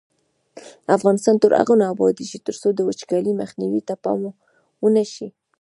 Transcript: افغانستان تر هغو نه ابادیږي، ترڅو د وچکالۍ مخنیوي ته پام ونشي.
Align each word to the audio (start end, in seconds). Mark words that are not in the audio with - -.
افغانستان 0.97 1.35
تر 1.43 1.51
هغو 1.59 1.75
نه 1.81 1.85
ابادیږي، 1.93 2.39
ترڅو 2.47 2.67
د 2.73 2.79
وچکالۍ 2.89 3.33
مخنیوي 3.41 3.81
ته 3.87 3.93
پام 4.03 4.19
ونشي. 4.83 5.27